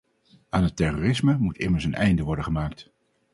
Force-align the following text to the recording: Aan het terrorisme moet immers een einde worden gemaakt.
Aan 0.49 0.63
het 0.63 0.75
terrorisme 0.75 1.37
moet 1.37 1.57
immers 1.57 1.83
een 1.83 1.93
einde 1.93 2.23
worden 2.23 2.43
gemaakt. 2.43 2.89